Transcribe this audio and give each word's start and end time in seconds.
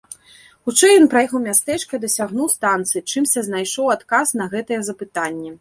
Хутчэй 0.67 0.93
ён 1.01 1.05
праехаў 1.13 1.41
мястэчка 1.47 1.91
і 1.99 2.03
дасягнуў 2.07 2.51
станцыі, 2.55 3.05
чымся 3.13 3.47
знайшоў 3.51 3.95
адказ 3.99 4.37
на 4.43 4.53
гэтае 4.55 4.85
запытанне. 4.93 5.49